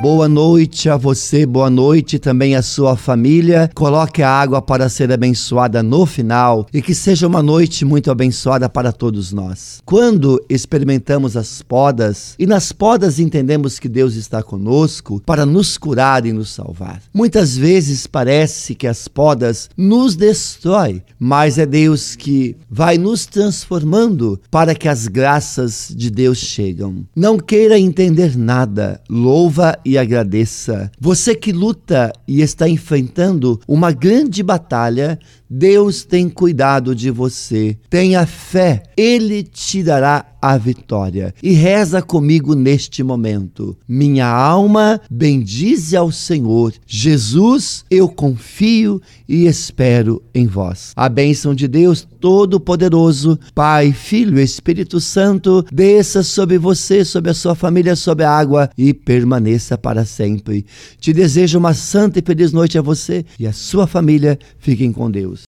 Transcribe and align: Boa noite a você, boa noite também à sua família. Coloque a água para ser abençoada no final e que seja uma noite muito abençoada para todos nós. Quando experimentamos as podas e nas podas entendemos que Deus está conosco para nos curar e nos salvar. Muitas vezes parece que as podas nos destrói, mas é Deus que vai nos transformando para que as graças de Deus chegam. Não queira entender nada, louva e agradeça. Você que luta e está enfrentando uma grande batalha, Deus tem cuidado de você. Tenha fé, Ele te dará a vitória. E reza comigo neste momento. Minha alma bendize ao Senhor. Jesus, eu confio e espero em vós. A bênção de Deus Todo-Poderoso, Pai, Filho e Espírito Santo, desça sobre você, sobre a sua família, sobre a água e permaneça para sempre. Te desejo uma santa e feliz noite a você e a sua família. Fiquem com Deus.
Boa 0.00 0.28
noite 0.28 0.88
a 0.88 0.96
você, 0.96 1.44
boa 1.44 1.68
noite 1.68 2.20
também 2.20 2.54
à 2.54 2.62
sua 2.62 2.96
família. 2.96 3.68
Coloque 3.74 4.22
a 4.22 4.30
água 4.30 4.62
para 4.62 4.88
ser 4.88 5.10
abençoada 5.10 5.82
no 5.82 6.06
final 6.06 6.68
e 6.72 6.80
que 6.80 6.94
seja 6.94 7.26
uma 7.26 7.42
noite 7.42 7.84
muito 7.84 8.08
abençoada 8.08 8.68
para 8.68 8.92
todos 8.92 9.32
nós. 9.32 9.82
Quando 9.84 10.40
experimentamos 10.48 11.36
as 11.36 11.62
podas 11.62 12.36
e 12.38 12.46
nas 12.46 12.70
podas 12.70 13.18
entendemos 13.18 13.80
que 13.80 13.88
Deus 13.88 14.14
está 14.14 14.40
conosco 14.40 15.20
para 15.26 15.44
nos 15.44 15.76
curar 15.76 16.24
e 16.24 16.32
nos 16.32 16.50
salvar. 16.50 17.02
Muitas 17.12 17.56
vezes 17.56 18.06
parece 18.06 18.76
que 18.76 18.86
as 18.86 19.08
podas 19.08 19.68
nos 19.76 20.14
destrói, 20.14 21.02
mas 21.18 21.58
é 21.58 21.66
Deus 21.66 22.14
que 22.14 22.56
vai 22.70 22.98
nos 22.98 23.26
transformando 23.26 24.40
para 24.48 24.76
que 24.76 24.86
as 24.86 25.08
graças 25.08 25.92
de 25.92 26.08
Deus 26.08 26.38
chegam. 26.38 27.04
Não 27.16 27.36
queira 27.36 27.76
entender 27.76 28.38
nada, 28.38 29.00
louva 29.10 29.76
e 29.88 29.96
agradeça. 29.96 30.92
Você 31.00 31.34
que 31.34 31.50
luta 31.50 32.12
e 32.26 32.42
está 32.42 32.68
enfrentando 32.68 33.58
uma 33.66 33.90
grande 33.90 34.42
batalha, 34.42 35.18
Deus 35.50 36.04
tem 36.04 36.28
cuidado 36.28 36.94
de 36.94 37.10
você. 37.10 37.76
Tenha 37.88 38.26
fé, 38.26 38.82
Ele 38.96 39.42
te 39.42 39.82
dará 39.82 40.26
a 40.40 40.56
vitória. 40.56 41.34
E 41.42 41.52
reza 41.52 42.00
comigo 42.00 42.54
neste 42.54 43.02
momento. 43.02 43.76
Minha 43.88 44.28
alma 44.28 45.00
bendize 45.10 45.96
ao 45.96 46.12
Senhor. 46.12 46.72
Jesus, 46.86 47.84
eu 47.90 48.08
confio 48.08 49.00
e 49.28 49.46
espero 49.46 50.22
em 50.34 50.46
vós. 50.46 50.92
A 50.94 51.08
bênção 51.08 51.54
de 51.54 51.66
Deus 51.66 52.06
Todo-Poderoso, 52.20 53.38
Pai, 53.54 53.92
Filho 53.92 54.38
e 54.38 54.42
Espírito 54.42 55.00
Santo, 55.00 55.64
desça 55.72 56.22
sobre 56.22 56.58
você, 56.58 57.04
sobre 57.04 57.30
a 57.30 57.34
sua 57.34 57.54
família, 57.54 57.96
sobre 57.96 58.24
a 58.24 58.30
água 58.30 58.70
e 58.76 58.92
permaneça 58.92 59.76
para 59.78 60.04
sempre. 60.04 60.64
Te 61.00 61.12
desejo 61.12 61.58
uma 61.58 61.74
santa 61.74 62.18
e 62.18 62.22
feliz 62.22 62.52
noite 62.52 62.78
a 62.78 62.82
você 62.82 63.24
e 63.38 63.46
a 63.46 63.52
sua 63.52 63.86
família. 63.86 64.38
Fiquem 64.58 64.92
com 64.92 65.10
Deus. 65.10 65.36